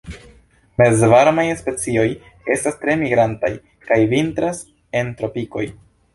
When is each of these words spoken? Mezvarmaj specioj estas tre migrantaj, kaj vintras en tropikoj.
Mezvarmaj 0.81 1.43
specioj 1.59 2.05
estas 2.55 2.79
tre 2.87 2.97
migrantaj, 3.03 3.53
kaj 3.93 4.01
vintras 4.17 4.65
en 5.03 5.15
tropikoj. 5.23 5.67